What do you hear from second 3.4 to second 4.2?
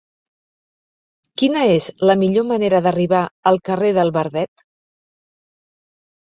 al carrer del